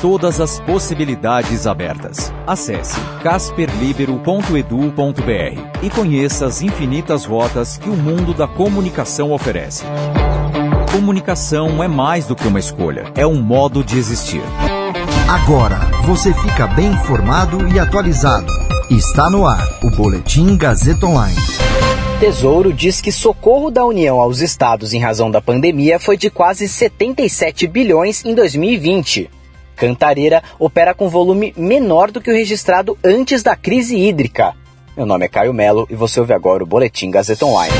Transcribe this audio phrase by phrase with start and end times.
[0.00, 2.30] Todas as possibilidades abertas.
[2.46, 9.84] Acesse casperlibero.edu.br e conheça as infinitas rotas que o mundo da comunicação oferece.
[10.92, 14.42] Comunicação é mais do que uma escolha, é um modo de existir.
[15.28, 18.52] Agora você fica bem informado e atualizado.
[18.90, 21.36] Está no ar o Boletim Gazeta Online.
[22.20, 26.68] Tesouro diz que socorro da União aos estados em razão da pandemia foi de quase
[26.68, 29.30] 77 bilhões em 2020.
[29.76, 34.54] Cantareira opera com volume menor do que o registrado antes da crise hídrica.
[34.96, 37.74] Meu nome é Caio Melo e você ouve agora o Boletim Gazeta Online.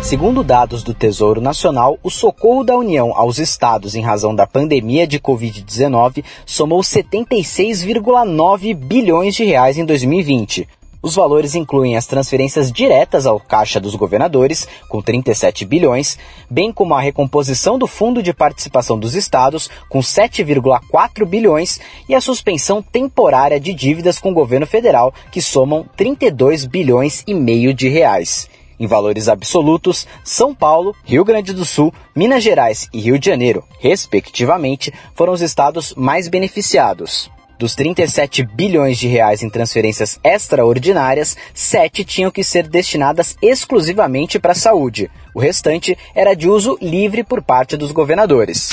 [0.00, 5.06] Segundo dados do Tesouro Nacional, o socorro da União aos estados em razão da pandemia
[5.06, 10.68] de Covid-19 somou 76,9 bilhões de reais em 2020.
[11.04, 16.16] Os valores incluem as transferências diretas ao caixa dos governadores, com 37 bilhões,
[16.48, 22.22] bem como a recomposição do Fundo de Participação dos Estados, com 7,4 bilhões, e a
[22.22, 27.86] suspensão temporária de dívidas com o governo federal, que somam 32 bilhões e meio de
[27.86, 28.48] reais.
[28.80, 33.62] Em valores absolutos, São Paulo, Rio Grande do Sul, Minas Gerais e Rio de Janeiro,
[33.78, 37.30] respectivamente, foram os estados mais beneficiados.
[37.58, 44.52] Dos 37 bilhões de reais em transferências extraordinárias, 7 tinham que ser destinadas exclusivamente para
[44.52, 45.10] a saúde.
[45.32, 48.70] O restante era de uso livre por parte dos governadores.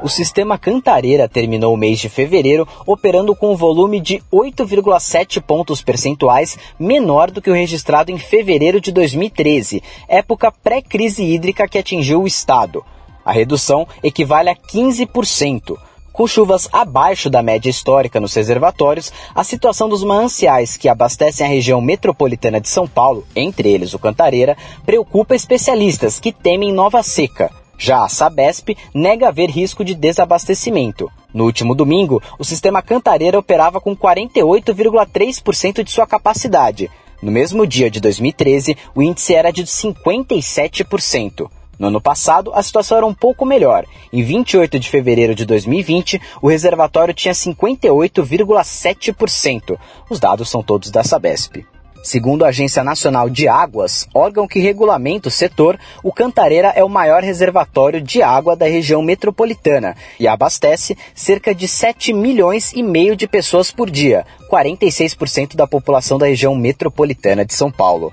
[0.00, 5.82] O sistema Cantareira terminou o mês de fevereiro operando com um volume de 8,7 pontos
[5.82, 12.22] percentuais menor do que o registrado em fevereiro de 2013, época pré-crise hídrica que atingiu
[12.22, 12.84] o estado.
[13.24, 15.76] A redução equivale a 15%.
[16.18, 21.48] Com chuvas abaixo da média histórica nos reservatórios, a situação dos mananciais que abastecem a
[21.48, 27.52] região metropolitana de São Paulo, entre eles o Cantareira, preocupa especialistas que temem nova seca.
[27.78, 31.08] Já a Sabesp nega haver risco de desabastecimento.
[31.32, 36.90] No último domingo, o sistema Cantareira operava com 48,3% de sua capacidade.
[37.22, 41.48] No mesmo dia de 2013, o índice era de 57%.
[41.78, 43.84] No ano passado, a situação era um pouco melhor.
[44.12, 49.78] Em 28 de fevereiro de 2020, o reservatório tinha 58,7%.
[50.10, 51.64] Os dados são todos da Sabesp.
[52.02, 56.88] Segundo a Agência Nacional de Águas, órgão que regulamenta o setor, o Cantareira é o
[56.88, 63.16] maior reservatório de água da região metropolitana e abastece cerca de 7 milhões e meio
[63.16, 68.12] de pessoas por dia, 46% da população da região metropolitana de São Paulo.